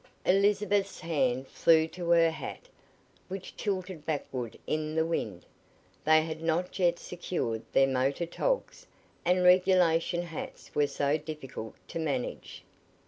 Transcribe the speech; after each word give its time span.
Elizabeth's 0.25 1.01
hand 1.01 1.47
flew 1.47 1.87
to 1.89 2.09
her 2.09 2.31
hat, 2.31 2.67
which 3.27 3.55
tilted 3.55 4.03
backward 4.03 4.57
in 4.65 4.95
the 4.95 5.05
wind. 5.05 5.45
They 6.05 6.23
had 6.23 6.41
not 6.41 6.79
yet 6.79 6.97
secured 6.97 7.61
their 7.71 7.85
motor 7.85 8.25
"togs," 8.25 8.87
and 9.23 9.43
regulation 9.43 10.23
hats 10.23 10.73
were 10.73 10.87
so 10.87 11.19
difficult 11.19 11.75
to 11.89 11.99
manage. 11.99 12.63